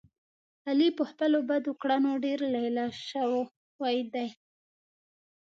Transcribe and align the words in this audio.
علي 0.69 0.89
په 0.97 1.03
خپلو 1.11 1.37
بدو 1.49 1.71
کړنو 1.81 2.11
ډېر 2.25 2.39
لیله 2.55 2.85
شو 3.07 3.29
دی. 4.13 4.27